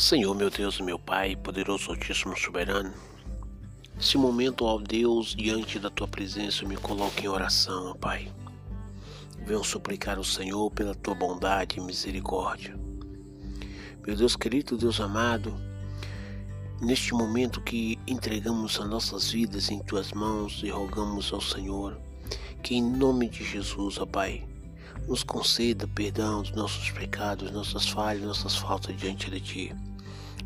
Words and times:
Senhor, 0.00 0.34
meu 0.34 0.48
Deus 0.48 0.78
e 0.78 0.82
meu 0.82 0.98
Pai, 0.98 1.36
poderoso, 1.36 1.90
altíssimo, 1.90 2.34
soberano, 2.34 2.90
esse 4.00 4.16
momento, 4.16 4.64
ó 4.64 4.78
Deus, 4.78 5.36
diante 5.36 5.78
da 5.78 5.90
tua 5.90 6.08
presença, 6.08 6.64
eu 6.64 6.68
me 6.68 6.76
coloco 6.78 7.20
em 7.22 7.28
oração, 7.28 7.90
ó 7.90 7.94
Pai. 7.94 8.32
Venho 9.44 9.62
suplicar 9.62 10.16
ao 10.16 10.24
Senhor 10.24 10.70
pela 10.70 10.94
tua 10.94 11.14
bondade 11.14 11.78
e 11.78 11.82
misericórdia. 11.82 12.74
Meu 14.06 14.16
Deus 14.16 14.36
querido, 14.36 14.78
Deus 14.78 14.98
amado, 15.02 15.54
neste 16.80 17.12
momento 17.12 17.60
que 17.60 17.98
entregamos 18.06 18.80
as 18.80 18.88
nossas 18.88 19.30
vidas 19.30 19.70
em 19.70 19.80
tuas 19.80 20.12
mãos 20.12 20.62
e 20.64 20.70
rogamos 20.70 21.30
ao 21.30 21.42
Senhor 21.42 22.00
que, 22.62 22.74
em 22.74 22.82
nome 22.82 23.28
de 23.28 23.44
Jesus, 23.44 23.98
ó 23.98 24.06
Pai, 24.06 24.48
nos 25.06 25.22
conceda 25.22 25.86
perdão 25.88 26.40
dos 26.40 26.52
nossos 26.52 26.90
pecados, 26.90 27.50
nossas 27.50 27.86
falhas, 27.86 28.24
nossas 28.24 28.56
faltas 28.56 28.96
diante 28.96 29.30
de 29.30 29.40
Ti. 29.40 29.89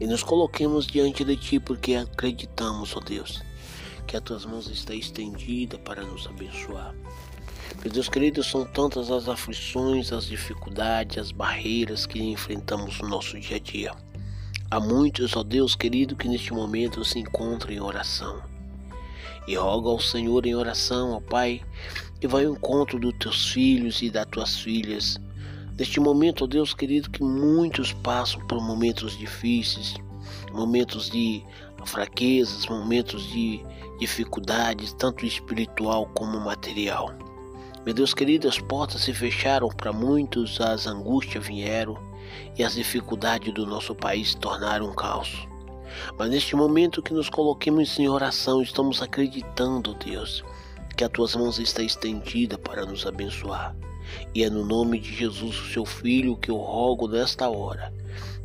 E 0.01 0.07
nos 0.07 0.23
coloquemos 0.23 0.87
diante 0.87 1.25
de 1.25 1.37
Ti 1.37 1.61
porque 1.61 1.95
acreditamos, 1.95 2.97
ó 2.97 3.01
Deus, 3.01 3.43
que 4.07 4.17
as 4.17 4.23
Tuas 4.23 4.45
mãos 4.45 4.69
estão 4.69 4.97
estendidas 4.97 5.81
para 5.85 6.03
nos 6.03 6.27
abençoar. 6.27 6.95
Meu 7.83 7.93
Deus 7.93 8.09
querido, 8.09 8.43
são 8.43 8.65
tantas 8.65 9.11
as 9.11 9.29
aflições, 9.29 10.13
as 10.13 10.27
dificuldades, 10.27 11.19
as 11.19 11.33
barreiras 11.33 12.07
que 12.07 12.23
enfrentamos 12.23 13.01
no 13.01 13.09
nosso 13.09 13.39
dia 13.39 13.57
a 13.57 13.61
dia. 13.61 13.93
Há 14.71 14.81
muitos, 14.81 15.37
ó 15.37 15.43
Deus 15.43 15.77
querido, 15.77 16.17
que 16.17 16.29
neste 16.29 16.53
momento 16.53 17.05
se 17.05 17.19
encontram 17.19 17.73
em 17.73 17.81
oração. 17.81 18.43
E 19.47 19.55
rogo 19.55 19.89
ao 19.89 20.01
Senhor 20.01 20.47
em 20.47 20.55
oração, 20.55 21.13
ó 21.13 21.21
Pai, 21.21 21.63
e 22.21 22.27
vai 22.27 22.47
ao 22.47 22.55
encontro 22.55 22.99
dos 22.99 23.13
teus 23.19 23.51
filhos 23.51 24.03
e 24.03 24.11
das 24.11 24.27
tuas 24.27 24.59
filhas. 24.59 25.21
Neste 25.77 25.99
momento, 25.99 26.45
ó 26.45 26.47
Deus 26.47 26.73
querido, 26.73 27.11
que 27.11 27.23
muitos 27.23 27.93
passam 27.93 28.41
por 28.47 28.63
momentos 28.63 29.19
difíceis, 29.19 29.97
momentos 30.53 31.11
de 31.11 31.43
fraquezas, 31.85 32.67
momentos 32.67 33.27
de 33.33 33.61
dificuldades, 33.99 34.93
tanto 34.93 35.27
espiritual 35.27 36.07
como 36.15 36.41
material. 36.41 37.13
Meu 37.85 37.93
Deus 37.93 38.15
querido, 38.15 38.49
as 38.49 38.59
portas 38.59 39.03
se 39.03 39.13
fecharam 39.13 39.69
para 39.69 39.93
muitos, 39.93 40.61
as 40.61 40.87
angústias 40.87 41.45
vieram 41.45 41.99
e 42.57 42.63
as 42.63 42.75
dificuldades 42.75 43.53
do 43.53 43.67
nosso 43.67 43.95
país 43.97 44.31
se 44.31 44.37
tornaram 44.37 44.91
um 44.91 44.95
caos. 44.95 45.47
Mas 46.17 46.31
neste 46.31 46.55
momento 46.55 47.03
que 47.03 47.13
nos 47.13 47.29
coloquemos 47.29 47.99
em 47.99 48.09
oração, 48.09 48.63
estamos 48.63 49.03
acreditando, 49.03 49.95
Deus, 49.95 50.45
que 50.97 51.05
as 51.05 51.11
tuas 51.11 51.35
mãos 51.35 51.59
estão 51.59 51.85
estendidas 51.85 52.59
para 52.61 52.87
nos 52.87 53.05
abençoar. 53.07 53.75
E 54.35 54.43
é 54.45 54.51
no 54.51 54.65
nome 54.65 54.99
de 54.99 55.15
Jesus, 55.15 55.59
o 55.59 55.73
seu 55.73 55.85
Filho, 55.85 56.37
que 56.37 56.51
eu 56.51 56.57
rogo 56.57 57.09
nesta 57.09 57.49
hora, 57.49 57.93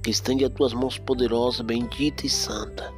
que 0.02 0.10
estende 0.10 0.46
as 0.46 0.52
tuas 0.52 0.74
mãos 0.74 0.98
poderosas, 0.98 1.62
bendita 1.62 2.26
e 2.26 2.30
santa, 2.30 2.94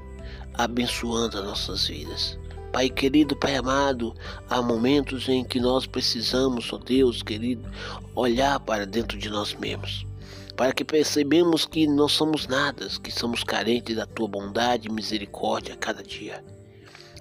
abençoando 0.53 1.37
as 1.39 1.45
nossas 1.45 1.87
vidas. 1.87 2.37
Pai 2.71 2.89
querido, 2.89 3.35
Pai 3.35 3.55
amado, 3.57 4.15
há 4.49 4.61
momentos 4.61 5.27
em 5.27 5.43
que 5.43 5.59
nós 5.59 5.85
precisamos, 5.85 6.71
ó 6.71 6.77
Deus 6.77 7.21
querido, 7.21 7.69
olhar 8.15 8.59
para 8.61 8.85
dentro 8.85 9.17
de 9.17 9.29
nós 9.29 9.53
mesmos, 9.55 10.05
para 10.55 10.71
que 10.71 10.85
percebemos 10.85 11.65
que 11.65 11.85
não 11.85 12.07
somos 12.07 12.47
nada, 12.47 12.87
que 13.03 13.11
somos 13.11 13.43
carentes 13.43 13.95
da 13.95 14.05
tua 14.05 14.27
bondade 14.27 14.87
e 14.87 14.91
misericórdia 14.91 15.73
a 15.73 15.77
cada 15.77 16.01
dia. 16.01 16.43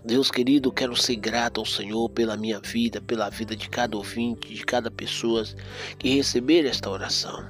Deus 0.04 0.30
querido, 0.30 0.72
quero 0.72 0.96
ser 0.96 1.16
grato 1.16 1.60
ao 1.60 1.66
Senhor 1.66 2.08
pela 2.08 2.34
minha 2.34 2.58
vida, 2.58 3.02
pela 3.02 3.28
vida 3.28 3.54
de 3.54 3.68
cada 3.68 3.98
ouvinte, 3.98 4.54
de 4.54 4.64
cada 4.64 4.90
pessoa 4.90 5.44
que 5.98 6.08
receber 6.08 6.64
esta 6.64 6.88
oração. 6.88 7.44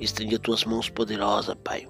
Estende 0.00 0.34
as 0.34 0.40
tuas 0.40 0.64
mãos 0.64 0.90
poderosas, 0.90 1.54
Pai. 1.62 1.86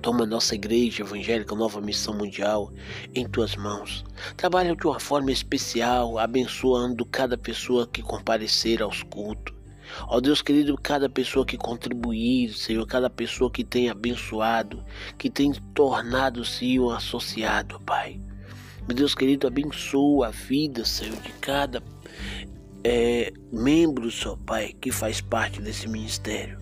Toma 0.00 0.24
nossa 0.24 0.54
igreja 0.54 1.02
evangélica 1.02 1.54
Nova 1.54 1.82
Missão 1.82 2.14
Mundial 2.14 2.72
em 3.14 3.28
tuas 3.28 3.56
mãos. 3.56 4.04
Trabalha 4.38 4.74
de 4.74 4.86
uma 4.86 4.98
forma 4.98 5.30
especial, 5.30 6.18
abençoando 6.18 7.04
cada 7.04 7.36
pessoa 7.36 7.86
que 7.86 8.02
comparecer 8.02 8.80
aos 8.82 9.02
cultos. 9.02 9.54
Ó 10.08 10.18
Deus 10.18 10.40
querido, 10.40 10.78
cada 10.82 11.10
pessoa 11.10 11.44
que 11.44 11.58
contribuir, 11.58 12.54
Senhor, 12.54 12.86
cada 12.86 13.10
pessoa 13.10 13.50
que 13.50 13.64
tem 13.64 13.90
abençoado, 13.90 14.82
que 15.18 15.28
tem 15.28 15.52
tornado-se 15.74 16.80
um 16.80 16.88
associado, 16.88 17.78
Pai. 17.80 18.18
Meu 18.86 18.94
Deus 18.94 19.14
querido, 19.14 19.46
abençoa 19.46 20.26
a 20.26 20.30
vida, 20.30 20.84
Senhor, 20.84 21.16
de 21.22 21.32
cada 21.40 21.82
é, 22.84 23.32
membro, 23.50 24.10
Senhor 24.10 24.36
Pai, 24.36 24.74
que 24.78 24.92
faz 24.92 25.22
parte 25.22 25.62
desse 25.62 25.88
ministério. 25.88 26.58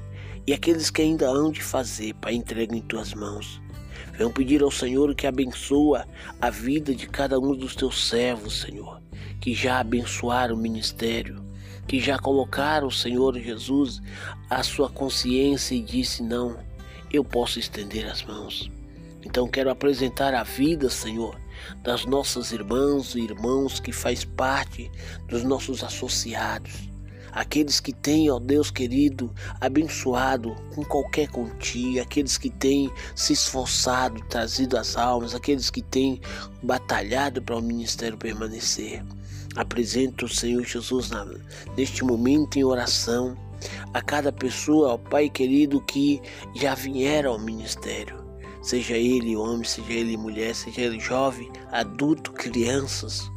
E 0.47 0.53
aqueles 0.53 0.89
que 0.89 1.03
ainda 1.03 1.27
hão 1.27 1.51
de 1.51 1.61
fazer, 1.61 2.15
Pai, 2.15 2.35
entrega 2.35 2.77
em 2.77 2.81
tuas 2.81 3.13
mãos. 3.13 3.61
Venham 4.13 4.31
pedir 4.31 4.63
ao 4.63 4.71
Senhor 4.71 5.13
que 5.17 5.27
abençoa 5.27 6.07
a 6.41 6.49
vida 6.49 6.95
de 6.95 7.09
cada 7.09 7.41
um 7.41 7.57
dos 7.57 7.75
teus 7.75 8.09
servos, 8.09 8.61
Senhor, 8.61 9.03
que 9.41 9.53
já 9.53 9.81
abençoaram 9.81 10.55
o 10.55 10.59
ministério, 10.59 11.45
que 11.89 11.99
já 11.99 12.21
colocaram, 12.21 12.89
Senhor 12.89 13.37
Jesus, 13.37 14.01
a 14.49 14.63
sua 14.63 14.89
consciência 14.89 15.75
e 15.75 15.83
disse: 15.83 16.23
Não, 16.23 16.57
eu 17.13 17.25
posso 17.25 17.59
estender 17.59 18.07
as 18.07 18.23
mãos. 18.23 18.71
Então 19.25 19.49
quero 19.49 19.71
apresentar 19.71 20.35
a 20.35 20.45
vida, 20.45 20.89
Senhor, 20.89 21.42
das 21.83 22.05
nossas 22.05 22.53
irmãs 22.53 23.15
e 23.15 23.21
irmãos 23.21 23.81
que 23.81 23.93
faz 23.93 24.25
parte 24.25 24.91
dos 25.29 25.43
nossos 25.43 25.83
associados. 25.83 26.93
Aqueles 27.33 27.81
que 27.81 27.95
têm, 27.95 28.31
ó 28.31 28.39
Deus 28.39 28.71
querido, 28.71 29.33
abençoado 29.59 30.55
com 30.75 30.85
qualquer 30.85 31.29
quantia, 31.29 32.03
aqueles 32.03 32.37
que 32.37 32.51
têm 32.51 32.93
se 33.15 33.33
esforçado, 33.33 34.23
trazido 34.29 34.77
as 34.77 34.97
almas, 34.97 35.35
aqueles 35.35 35.71
que 35.71 35.81
têm 35.81 36.21
batalhado 36.63 37.41
para 37.41 37.57
o 37.57 37.63
ministério 37.63 38.19
permanecer. 38.19 39.03
Apresento 39.57 40.27
o 40.27 40.29
Senhor 40.29 40.63
Jesus 40.65 41.11
neste 41.75 42.05
momento 42.05 42.59
em 42.59 42.65
oração 42.65 43.35
a 43.95 44.03
cada 44.03 44.31
pessoa, 44.31 44.95
ó 44.95 44.99
Pai 44.99 45.31
querido, 45.31 45.81
que 45.81 46.21
já 46.55 46.75
vieram 46.75 47.33
ao 47.33 47.39
ministério 47.39 48.22
seja 48.63 48.97
ele 48.97 49.37
homem, 49.37 49.65
seja 49.65 49.93
ele 49.93 50.17
mulher, 50.17 50.55
seja 50.55 50.81
ele 50.83 50.99
jovem, 50.99 51.51
adulto, 51.71 52.33
crianças. 52.33 53.31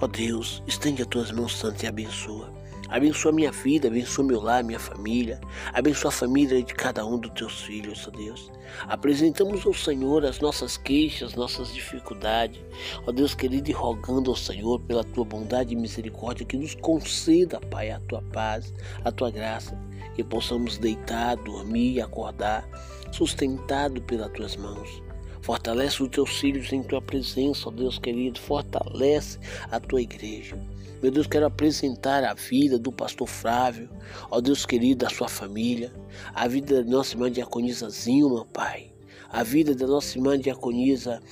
Ó 0.00 0.04
oh 0.04 0.06
Deus, 0.06 0.62
estende 0.66 1.02
as 1.02 1.08
tuas 1.08 1.32
mãos 1.32 1.56
santas 1.56 1.82
e 1.82 1.86
abençoa. 1.86 2.55
Abençoa 2.88 3.32
minha 3.32 3.50
vida, 3.50 3.88
abençoa 3.88 4.24
meu 4.24 4.40
lar, 4.40 4.62
minha 4.62 4.78
família, 4.78 5.40
abençoa 5.72 6.08
a 6.08 6.12
família 6.12 6.62
de 6.62 6.72
cada 6.72 7.04
um 7.04 7.18
dos 7.18 7.32
teus 7.32 7.62
filhos, 7.62 8.06
ó 8.06 8.10
Deus. 8.10 8.50
Apresentamos 8.82 9.66
ao 9.66 9.74
Senhor 9.74 10.24
as 10.24 10.40
nossas 10.40 10.76
queixas, 10.76 11.34
nossas 11.34 11.72
dificuldades, 11.74 12.60
ó 13.06 13.10
Deus 13.10 13.34
querido, 13.34 13.70
e 13.70 13.72
rogando 13.72 14.30
ao 14.30 14.36
Senhor 14.36 14.80
pela 14.80 15.02
tua 15.02 15.24
bondade 15.24 15.74
e 15.74 15.76
misericórdia 15.76 16.46
que 16.46 16.56
nos 16.56 16.74
conceda, 16.76 17.60
Pai, 17.60 17.90
a 17.90 18.00
tua 18.00 18.22
paz, 18.32 18.72
a 19.04 19.10
tua 19.10 19.30
graça, 19.30 19.76
que 20.14 20.22
possamos 20.22 20.78
deitar, 20.78 21.36
dormir 21.36 21.94
e 21.94 22.00
acordar, 22.00 22.68
sustentado 23.10 24.00
pelas 24.02 24.30
tuas 24.32 24.56
mãos. 24.56 25.05
Fortalece 25.46 26.02
os 26.02 26.08
teus 26.08 26.40
filhos 26.40 26.72
em 26.72 26.82
tua 26.82 27.00
presença, 27.00 27.68
ó 27.68 27.70
Deus 27.70 28.00
querido, 28.00 28.40
fortalece 28.40 29.38
a 29.70 29.78
tua 29.78 30.02
igreja. 30.02 30.58
Meu 31.00 31.08
Deus, 31.08 31.28
quero 31.28 31.46
apresentar 31.46 32.24
a 32.24 32.34
vida 32.34 32.80
do 32.80 32.90
pastor 32.90 33.28
Flávio, 33.28 33.88
ó 34.28 34.40
Deus 34.40 34.66
querido, 34.66 35.04
da 35.04 35.08
sua 35.08 35.28
família, 35.28 35.94
a 36.34 36.48
vida 36.48 36.82
da 36.82 36.90
nossa 36.90 37.14
irmã 37.14 37.30
diaconisa 37.30 37.88
Zilma, 37.88 38.44
Pai, 38.46 38.92
a 39.30 39.44
vida 39.44 39.72
da 39.72 39.86
nossa 39.86 40.18
irmã 40.18 40.36
diaconisa, 40.36 41.22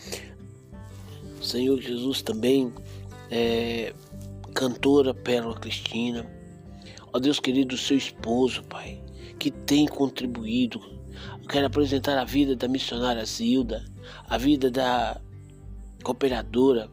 Senhor 1.42 1.80
Jesus 1.80 2.22
também, 2.22 2.72
é, 3.32 3.92
cantora 4.54 5.12
Pérola 5.12 5.58
Cristina, 5.58 6.24
ó 7.12 7.18
Deus 7.18 7.40
querido, 7.40 7.76
seu 7.76 7.96
esposo, 7.96 8.62
Pai, 8.62 9.02
que 9.40 9.50
tem 9.50 9.86
contribuído. 9.88 10.80
Eu 11.42 11.48
quero 11.48 11.66
apresentar 11.66 12.18
a 12.18 12.24
vida 12.24 12.56
da 12.56 12.68
missionária 12.68 13.24
Zilda, 13.24 13.84
a 14.28 14.38
vida 14.38 14.70
da 14.70 15.20
cooperadora 16.02 16.90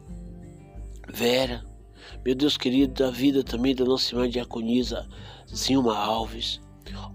Vera, 1.12 1.64
meu 2.24 2.34
Deus 2.34 2.56
querido, 2.56 3.04
a 3.04 3.10
vida 3.10 3.42
também 3.42 3.74
da 3.74 3.84
nossa 3.84 4.14
irmã 4.14 4.28
diaconisa 4.28 5.08
Zilma 5.52 5.96
Alves. 5.96 6.60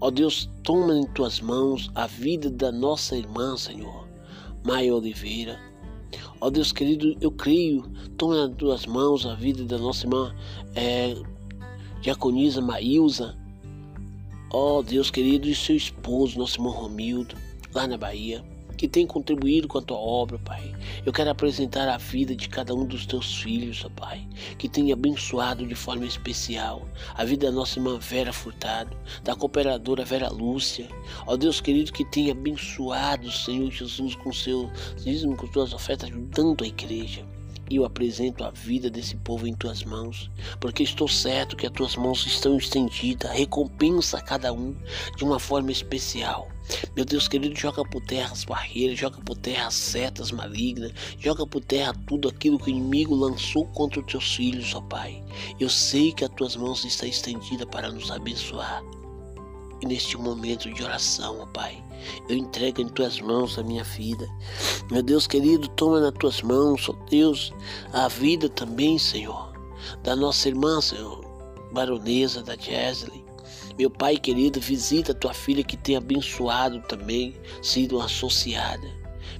Ó 0.00 0.10
Deus, 0.10 0.50
toma 0.62 0.96
em 0.96 1.06
tuas 1.12 1.40
mãos 1.40 1.90
a 1.94 2.06
vida 2.06 2.50
da 2.50 2.70
nossa 2.70 3.16
irmã, 3.16 3.56
Senhor, 3.56 4.06
Maia 4.64 4.94
Oliveira. 4.94 5.58
Ó 6.40 6.50
Deus 6.50 6.72
querido, 6.72 7.16
eu 7.20 7.30
creio, 7.30 7.82
toma 8.16 8.36
em 8.44 8.54
tuas 8.54 8.86
mãos 8.86 9.24
a 9.24 9.34
vida 9.34 9.64
da 9.64 9.78
nossa 9.78 10.04
irmã 10.04 10.34
é, 10.74 11.14
diaconisa 12.00 12.60
Maílza. 12.60 13.37
Ó 14.50 14.80
Deus 14.80 15.10
querido, 15.10 15.46
e 15.46 15.54
seu 15.54 15.76
esposo, 15.76 16.38
nosso 16.38 16.56
irmão 16.56 16.72
Romildo, 16.72 17.36
lá 17.74 17.86
na 17.86 17.98
Bahia. 17.98 18.42
que 18.78 18.86
tem 18.86 19.04
contribuído 19.04 19.66
com 19.66 19.78
a 19.78 19.82
tua 19.82 19.98
obra, 19.98 20.38
Pai. 20.38 20.72
Eu 21.04 21.12
quero 21.12 21.28
apresentar 21.30 21.88
a 21.88 21.96
vida 21.96 22.36
de 22.36 22.48
cada 22.48 22.72
um 22.72 22.86
dos 22.86 23.04
teus 23.06 23.42
filhos, 23.42 23.84
ó 23.84 23.90
Pai, 23.90 24.24
que 24.56 24.68
tem 24.68 24.92
abençoado 24.92 25.66
de 25.66 25.74
forma 25.74 26.06
especial 26.06 26.86
a 27.16 27.24
vida 27.24 27.48
da 27.48 27.52
nossa 27.52 27.80
irmã 27.80 27.98
Vera 27.98 28.32
Furtado, 28.32 28.96
da 29.24 29.34
cooperadora 29.34 30.04
Vera 30.04 30.30
Lúcia, 30.30 30.88
ó 31.26 31.36
Deus 31.36 31.60
querido, 31.60 31.92
que 31.92 32.04
tem 32.04 32.30
abençoado, 32.30 33.28
Senhor 33.32 33.68
Jesus, 33.68 34.14
com 34.14 34.32
seu 34.32 34.70
dízimo, 35.02 35.36
com 35.36 35.52
suas 35.52 35.72
ofertas, 35.72 36.08
ajudando 36.08 36.62
a 36.62 36.68
igreja 36.68 37.26
eu 37.70 37.84
apresento 37.84 38.44
a 38.44 38.50
vida 38.50 38.90
desse 38.90 39.16
povo 39.16 39.46
em 39.46 39.54
tuas 39.54 39.84
mãos, 39.84 40.30
porque 40.60 40.82
estou 40.82 41.08
certo 41.08 41.56
que 41.56 41.66
as 41.66 41.72
tuas 41.72 41.96
mãos 41.96 42.26
estão 42.26 42.56
estendidas, 42.56 43.30
recompensa 43.30 44.18
a 44.18 44.22
cada 44.22 44.52
um 44.52 44.74
de 45.16 45.24
uma 45.24 45.38
forma 45.38 45.70
especial. 45.70 46.48
Meu 46.94 47.04
Deus 47.04 47.26
querido, 47.26 47.58
joga 47.58 47.82
por 47.82 48.02
terra 48.02 48.32
as 48.32 48.44
barreiras, 48.44 48.98
joga 48.98 49.18
por 49.22 49.36
terra 49.36 49.68
as 49.68 49.74
setas 49.74 50.30
malignas, 50.30 50.92
joga 51.18 51.46
por 51.46 51.62
terra 51.64 51.94
tudo 52.06 52.28
aquilo 52.28 52.58
que 52.58 52.70
o 52.70 52.70
inimigo 52.70 53.14
lançou 53.14 53.66
contra 53.68 54.00
os 54.00 54.06
teus 54.06 54.34
filhos, 54.34 54.74
ó 54.74 54.80
Pai. 54.82 55.22
Eu 55.58 55.68
sei 55.68 56.12
que 56.12 56.24
as 56.24 56.30
tuas 56.30 56.56
mãos 56.56 56.84
estão 56.84 57.08
estendidas 57.08 57.66
para 57.70 57.90
nos 57.90 58.10
abençoar. 58.10 58.82
E 59.80 59.86
neste 59.86 60.16
momento 60.16 60.72
de 60.72 60.82
oração, 60.82 61.40
ó 61.40 61.46
Pai, 61.46 61.82
eu 62.28 62.36
entrego 62.36 62.80
em 62.80 62.88
tuas 62.88 63.20
mãos 63.20 63.58
a 63.58 63.62
minha 63.62 63.84
vida. 63.84 64.28
Meu 64.90 65.02
Deus 65.02 65.26
querido, 65.26 65.68
toma 65.68 66.00
nas 66.00 66.12
tuas 66.14 66.42
mãos, 66.42 66.88
ó 66.88 66.92
Deus, 67.08 67.52
a 67.92 68.08
vida 68.08 68.48
também, 68.48 68.98
Senhor, 68.98 69.52
da 70.02 70.16
nossa 70.16 70.48
irmã, 70.48 70.80
Senhor, 70.80 71.24
baronesa 71.72 72.42
da 72.42 72.56
Jesley. 72.56 73.24
Meu 73.78 73.88
Pai 73.88 74.16
querido, 74.16 74.60
visita 74.60 75.12
a 75.12 75.14
tua 75.14 75.32
filha 75.32 75.62
que 75.62 75.76
tem 75.76 75.96
abençoado 75.96 76.80
também, 76.88 77.34
sido 77.62 78.00
associada. 78.00 78.88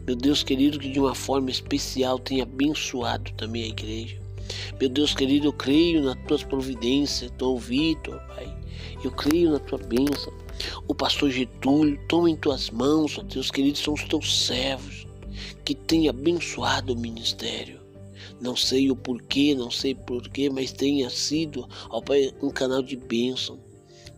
Meu 0.07 0.15
Deus 0.15 0.43
querido, 0.43 0.79
que 0.79 0.89
de 0.89 1.01
uma 1.01 1.15
forma 1.15 1.51
especial 1.51 2.19
tem 2.19 2.41
abençoado 2.41 3.33
também 3.33 3.65
a 3.65 3.69
igreja. 3.69 4.21
Meu 4.81 4.89
Deus 4.89 5.13
querido, 5.13 5.49
eu 5.49 5.53
creio 5.53 6.03
nas 6.03 6.17
tuas 6.27 6.45
providências, 6.45 7.31
estou 7.31 7.53
ouvido, 7.53 8.13
Pai. 8.29 8.58
Eu 9.03 9.11
creio 9.13 9.53
na 9.53 9.59
tua 9.59 9.79
bênção. 9.79 10.33
O 10.87 10.95
pastor 10.95 11.31
Getúlio, 11.31 12.01
toma 12.09 12.31
em 12.31 12.37
tuas 12.37 12.71
mãos, 12.71 13.17
ó 13.19 13.23
Deus 13.23 13.51
querido, 13.51 13.79
são 13.79 13.95
os 13.95 14.05
teus 14.05 14.47
servos 14.47 15.07
que 15.65 15.75
têm 15.75 16.09
abençoado 16.09 16.93
o 16.93 16.99
ministério. 16.99 17.81
Não 18.41 18.57
sei 18.57 18.91
o 18.91 18.97
porquê, 18.97 19.55
não 19.55 19.71
sei 19.71 19.95
porquê, 19.95 20.49
mas 20.51 20.73
tenha 20.73 21.11
sido, 21.11 21.69
ó 21.91 22.01
Pai, 22.01 22.33
um 22.43 22.51
canal 22.51 22.83
de 22.83 22.97
bênção. 22.97 23.59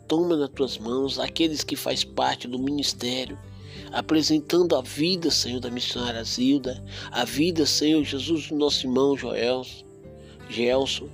Toma 0.07 0.37
nas 0.37 0.51
tuas 0.51 0.79
mãos 0.79 1.19
aqueles 1.19 1.63
que 1.63 1.77
faz 1.77 2.05
parte 2.05 2.49
do 2.49 2.59
ministério, 2.59 3.39
apresentando 3.93 4.77
a 4.77 4.83
vida, 4.83 5.31
Senhor, 5.31 5.61
da 5.61 5.71
missionária 5.71 6.23
Zilda, 6.25 6.83
a 7.11 7.25
vida, 7.25 7.65
Senhor 7.67 8.03
Jesus, 8.05 8.49
do 8.49 8.57
nosso 8.57 8.87
irmão 8.87 9.17
Joel, 9.17 9.63
Gelson, 10.49 11.09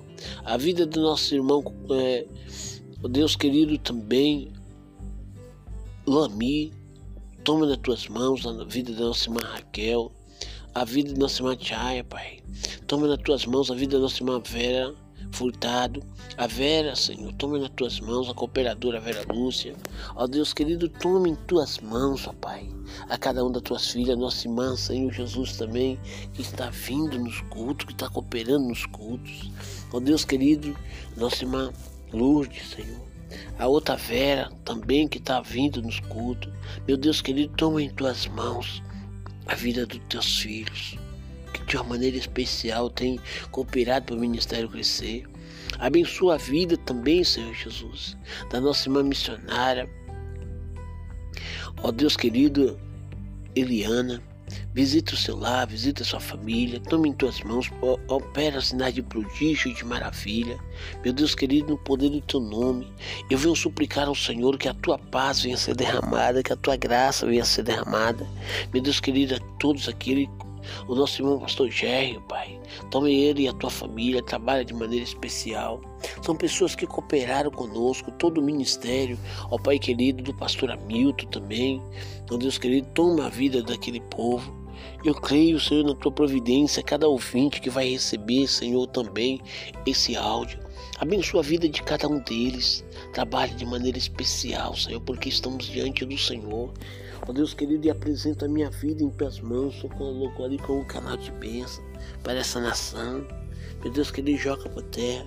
a 0.45 0.57
vida 0.57 0.87
do 0.87 1.01
nosso 1.01 1.35
irmão, 1.35 1.63
é, 1.91 2.27
Deus 3.09 3.37
querido, 3.37 3.77
também 3.79 4.53
Lami, 6.07 6.73
toma 7.45 7.67
nas 7.67 7.79
tuas 7.79 8.09
mãos 8.09 8.47
a 8.47 8.65
vida 8.65 8.93
da 8.93 9.07
nossa 9.07 9.29
irmã 9.29 9.41
Raquel, 9.43 10.13
a 10.75 10.85
vida 10.85 11.13
da 11.13 11.19
nossa 11.19 11.43
irmã 11.43 11.57
Chaya, 11.59 12.05
Pai. 12.05 12.41
Toma 12.87 13.07
nas 13.07 13.19
tuas 13.19 13.45
mãos 13.47 13.71
a 13.71 13.75
vida 13.75 13.97
da 13.97 14.03
nossa 14.03 14.23
irmã 14.23 14.41
Vera 14.45 14.95
Furtado, 15.33 16.03
a 16.39 16.47
Vera, 16.47 16.95
Senhor, 16.97 17.33
toma 17.35 17.59
nas 17.59 17.71
tuas 17.71 18.01
mãos 18.01 18.31
a 18.31 18.35
cooperadora 18.35 19.01
Vera 19.01 19.25
Lúcia. 19.33 19.75
Ó 20.15 20.27
Deus 20.27 20.53
querido, 20.55 20.89
toma 20.89 21.29
em 21.29 21.35
tuas 21.47 21.79
mãos, 21.79 22.27
ó 22.27 22.33
Pai, 22.33 22.69
a 23.09 23.19
cada 23.19 23.43
uma 23.43 23.53
das 23.53 23.63
tuas 23.63 23.91
filhas, 23.91 24.17
nossa 24.17 24.47
irmã, 24.47 24.77
Senhor 24.77 25.13
Jesus 25.13 25.57
também, 25.57 25.99
que 26.33 26.43
está 26.43 26.71
vindo 26.71 27.19
nos 27.19 27.41
cultos, 27.43 27.87
que 27.87 27.93
está 27.93 28.09
cooperando 28.09 28.69
nos 28.69 28.87
cultos. 28.87 29.51
Ó 29.93 30.01
Deus 30.01 30.25
querido, 30.25 30.77
nossa 31.17 31.45
irmã 31.45 31.73
Lourdes, 32.13 32.71
Senhor. 32.71 33.07
A 33.59 33.67
outra 33.67 33.97
Vera 33.97 34.51
também 34.65 35.09
que 35.09 35.19
está 35.19 35.41
vindo 35.41 35.83
nos 35.83 36.01
cultos. 36.01 36.53
Meu 36.87 36.97
Deus 36.97 37.21
querido, 37.21 37.53
toma 37.57 37.83
em 37.83 37.91
tuas 37.91 38.27
mãos 38.27 38.83
a 39.47 39.55
vida 39.55 39.87
dos 39.87 40.01
teus 40.09 40.39
filhos, 40.39 40.99
que 41.53 41.65
de 41.65 41.77
uma 41.77 41.85
maneira 41.85 42.17
especial 42.17 42.91
tem 42.91 43.19
cooperado 43.51 44.07
para 44.07 44.17
o 44.17 44.21
ministério 44.21 44.69
crescer. 44.69 45.27
Abençoa 45.79 46.35
a 46.35 46.39
vida 46.39 46.77
também, 46.77 47.25
Senhor 47.25 47.55
Jesus, 47.55 48.17
da 48.51 48.61
nossa 48.61 48.89
irmã 48.89 49.03
missionária. 49.03 49.89
Ó 51.83 51.91
Deus 51.91 52.17
querido, 52.17 52.79
Eliana, 53.55 54.23
Visita 54.73 55.15
o 55.15 55.17
seu 55.17 55.37
lar, 55.37 55.67
visita 55.67 56.03
a 56.03 56.07
sua 56.07 56.21
família, 56.21 56.81
tome 56.81 57.09
em 57.09 57.13
tuas 57.13 57.41
mãos, 57.43 57.71
opera 58.09 58.61
sinais 58.61 58.95
de 58.95 59.03
prodígio 59.03 59.71
e 59.71 59.75
de 59.75 59.85
maravilha. 59.85 60.59
Meu 61.03 61.13
Deus 61.13 61.35
querido, 61.35 61.71
no 61.71 61.79
poder 61.79 62.11
do 62.11 62.21
teu 62.21 62.41
nome, 62.41 62.93
eu 63.31 63.39
venho 63.39 63.57
suplicar 63.57 64.07
ao 64.07 64.15
Senhor 64.15 64.59
que 64.59 64.69
a 64.69 64.75
tua 64.75 64.99
paz 64.99 65.41
venha 65.43 65.57
ser 65.57 65.75
derramada, 65.75 66.43
que 66.43 66.53
a 66.53 66.57
tua 66.57 66.77
graça 66.77 67.27
venha 67.27 67.45
ser 67.45 67.63
derramada. 67.63 68.27
Meu 68.73 68.83
Deus 68.83 69.01
querido, 69.01 69.35
a 69.35 69.41
todos 69.59 69.89
aqueles 69.89 70.29
o 70.89 70.95
nosso 70.95 71.21
irmão 71.21 71.39
pastor 71.39 71.71
Gerry, 71.71 72.21
Pai. 72.29 72.61
Tome 72.91 73.15
ele 73.15 73.43
e 73.43 73.49
a 73.49 73.53
tua 73.53 73.71
família, 73.71 74.23
trabalha 74.23 74.65
de 74.65 74.75
maneira 74.75 75.05
especial. 75.05 75.81
São 76.23 76.37
pessoas 76.37 76.75
que 76.75 76.87
cooperaram 76.87 77.51
conosco, 77.51 78.11
todo 78.13 78.39
o 78.39 78.43
ministério, 78.43 79.19
ó 79.51 79.59
Pai 79.59 79.79
querido, 79.79 80.23
do 80.23 80.35
pastor 80.35 80.71
Hamilton 80.71 81.27
também. 81.27 81.83
Ó 82.31 82.37
Deus 82.37 82.59
querido, 82.59 82.89
toma 82.95 83.27
a 83.27 83.29
vida 83.29 83.63
daquele 83.63 84.01
povo. 84.01 84.55
Eu 85.05 85.15
creio, 85.15 85.61
Senhor, 85.61 85.85
na 85.85 85.95
tua 85.95 86.11
providência, 86.11 86.83
cada 86.83 87.09
ouvinte 87.09 87.61
que 87.61 87.71
vai 87.71 87.89
receber, 87.91 88.49
Senhor, 88.49 88.87
também 88.89 89.41
esse 89.87 90.17
áudio. 90.17 90.59
Abençoa 90.99 91.41
a 91.41 91.45
vida 91.45 91.69
de 91.69 91.83
cada 91.83 92.09
um 92.09 92.19
deles. 92.21 92.85
Trabalhe 93.13 93.55
de 93.55 93.67
maneira 93.67 93.99
especial, 93.99 94.75
Senhor, 94.75 95.01
porque 95.01 95.29
estamos 95.29 95.67
diante 95.67 96.05
do 96.05 96.17
Senhor. 96.17 96.73
Ó 97.27 97.33
Deus 97.33 97.55
querido, 97.55 97.87
e 97.87 97.91
apresento 97.91 98.45
a 98.45 98.49
minha 98.49 98.71
vida 98.71 99.03
em 99.03 99.11
tuas 99.11 99.41
mãos. 99.41 99.83
Eu 99.83 99.91
coloco 99.91 100.45
ali 100.45 100.59
como 100.59 100.81
um 100.81 100.85
canal 100.85 101.17
de 101.17 101.31
bênção 101.33 101.85
para 102.23 102.35
essa 102.35 102.61
nação. 102.61 103.27
Meu 103.83 103.93
Deus 103.93 104.11
querido, 104.11 104.39
joga 104.39 104.69
por 104.69 104.83
terra 104.83 105.27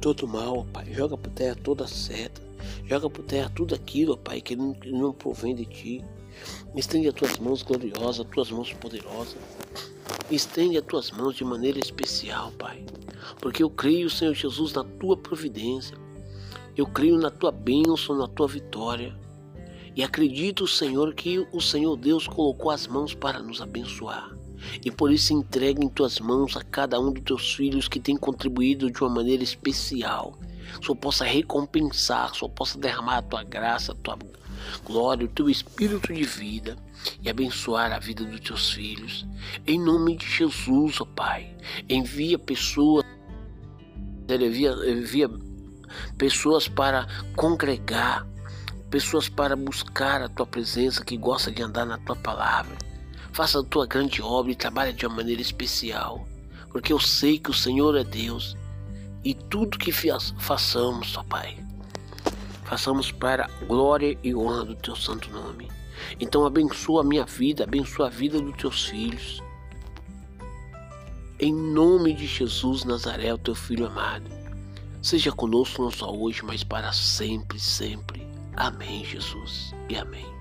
todo 0.00 0.26
mal, 0.26 0.66
Pai. 0.72 0.92
Joga 0.92 1.16
por 1.16 1.30
terra 1.30 1.56
toda 1.62 1.86
seta. 1.86 2.40
Joga 2.86 3.08
por 3.08 3.22
terra 3.24 3.52
tudo 3.54 3.74
aquilo, 3.74 4.16
Pai, 4.16 4.40
que 4.40 4.56
não, 4.56 4.72
que 4.72 4.90
não 4.90 5.12
provém 5.12 5.54
de 5.54 5.64
ti. 5.64 6.04
Estende 6.74 7.08
as 7.08 7.14
tuas 7.14 7.38
mãos 7.38 7.62
gloriosas, 7.62 8.20
as 8.20 8.32
tuas 8.32 8.50
mãos 8.50 8.72
poderosas. 8.72 9.36
Estende 10.30 10.78
as 10.78 10.84
tuas 10.84 11.10
mãos 11.10 11.36
de 11.36 11.44
maneira 11.44 11.78
especial, 11.78 12.50
Pai. 12.52 12.84
Porque 13.40 13.62
eu 13.62 13.70
creio, 13.70 14.08
Senhor 14.08 14.34
Jesus, 14.34 14.72
na 14.72 14.82
tua 14.82 15.16
providência. 15.16 15.96
Eu 16.80 16.86
creio 16.86 17.18
na 17.18 17.30
tua 17.30 17.52
bênção, 17.52 18.16
na 18.16 18.26
tua 18.26 18.48
vitória. 18.48 19.14
E 19.94 20.02
acredito, 20.02 20.66
Senhor, 20.66 21.12
que 21.12 21.46
o 21.52 21.60
Senhor 21.60 21.94
Deus 21.94 22.26
colocou 22.26 22.70
as 22.70 22.86
mãos 22.86 23.12
para 23.12 23.38
nos 23.38 23.60
abençoar. 23.60 24.34
E 24.82 24.90
por 24.90 25.12
isso 25.12 25.34
entrega 25.34 25.84
em 25.84 25.90
tuas 25.90 26.18
mãos 26.18 26.56
a 26.56 26.62
cada 26.64 26.98
um 26.98 27.12
dos 27.12 27.22
teus 27.22 27.52
filhos 27.52 27.86
que 27.86 28.00
tem 28.00 28.16
contribuído 28.16 28.90
de 28.90 28.98
uma 29.02 29.10
maneira 29.10 29.42
especial. 29.42 30.38
Só 30.82 30.94
possa 30.94 31.22
recompensar, 31.22 32.34
só 32.34 32.48
possa 32.48 32.78
derramar 32.78 33.18
a 33.18 33.22
tua 33.22 33.44
graça, 33.44 33.92
a 33.92 33.96
tua 33.96 34.18
glória, 34.82 35.26
o 35.26 35.28
teu 35.28 35.50
espírito 35.50 36.14
de 36.14 36.22
vida 36.22 36.78
e 37.22 37.28
abençoar 37.28 37.92
a 37.92 37.98
vida 37.98 38.24
dos 38.24 38.40
teus 38.40 38.72
filhos. 38.72 39.26
Em 39.66 39.78
nome 39.78 40.16
de 40.16 40.24
Jesus, 40.26 40.98
ó 40.98 41.04
Pai, 41.04 41.54
envia 41.90 42.38
pessoas, 42.38 43.04
envia, 44.30 44.72
envia 44.90 45.28
pessoas 46.16 46.68
para 46.68 47.06
congregar, 47.36 48.26
pessoas 48.90 49.28
para 49.28 49.54
buscar 49.54 50.22
a 50.22 50.28
tua 50.28 50.46
presença, 50.46 51.04
que 51.04 51.16
gosta 51.16 51.50
de 51.50 51.62
andar 51.62 51.84
na 51.84 51.98
tua 51.98 52.16
palavra. 52.16 52.76
Faça 53.32 53.60
a 53.60 53.64
tua 53.64 53.86
grande 53.86 54.20
obra 54.20 54.52
e 54.52 54.56
trabalhe 54.56 54.92
de 54.92 55.06
uma 55.06 55.16
maneira 55.16 55.40
especial, 55.40 56.26
porque 56.70 56.92
eu 56.92 56.98
sei 56.98 57.38
que 57.38 57.50
o 57.50 57.54
Senhor 57.54 57.96
é 57.96 58.04
Deus 58.04 58.56
e 59.22 59.34
tudo 59.34 59.78
que 59.78 59.92
façamos, 59.92 61.16
ó 61.16 61.22
Pai, 61.22 61.58
façamos 62.64 63.12
para 63.12 63.44
a 63.44 63.64
glória 63.64 64.18
e 64.22 64.34
honra 64.34 64.64
do 64.64 64.74
teu 64.74 64.96
santo 64.96 65.30
nome. 65.30 65.68
Então 66.18 66.46
abençoa 66.46 67.02
a 67.02 67.04
minha 67.04 67.24
vida, 67.24 67.64
abençoa 67.64 68.06
a 68.06 68.10
vida 68.10 68.40
dos 68.40 68.56
teus 68.56 68.86
filhos. 68.86 69.42
Em 71.38 71.54
nome 71.54 72.14
de 72.14 72.26
Jesus 72.26 72.84
Nazaré, 72.84 73.32
o 73.32 73.38
teu 73.38 73.54
filho 73.54 73.86
amado. 73.86 74.39
Seja 75.02 75.32
conosco 75.32 75.82
não 75.82 75.90
só 75.90 76.14
hoje, 76.14 76.42
mas 76.44 76.62
para 76.62 76.92
sempre, 76.92 77.58
sempre. 77.58 78.26
Amém, 78.56 79.04
Jesus, 79.04 79.74
e 79.88 79.96
amém. 79.96 80.39